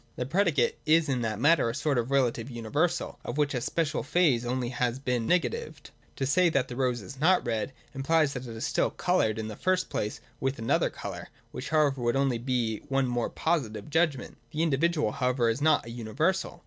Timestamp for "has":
4.69-4.97